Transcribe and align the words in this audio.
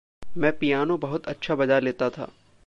मैं 0.37 0.57
पियानो 0.57 0.97
बहुत 0.97 1.27
अच्छा 1.27 1.55
बजा 1.55 1.79
लेता 1.79 2.09
था। 2.09 2.27